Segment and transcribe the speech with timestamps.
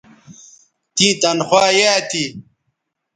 [0.95, 2.23] تیں تنخوا یایئ تھی